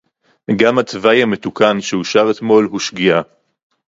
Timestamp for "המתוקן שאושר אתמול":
1.23-2.65